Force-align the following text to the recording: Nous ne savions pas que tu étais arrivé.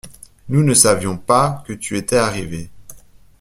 Nous 0.49 0.63
ne 0.63 0.73
savions 0.73 1.15
pas 1.15 1.63
que 1.67 1.73
tu 1.73 1.95
étais 1.95 2.17
arrivé. 2.17 2.71